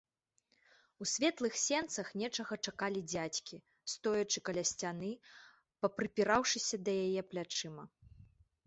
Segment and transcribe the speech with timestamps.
[1.03, 3.61] У светлых сенцах нечага чакалі дзядзькі,
[3.95, 5.11] стоячы каля сцяны,
[5.87, 7.83] папрыпіраўшыся да яе плячыма.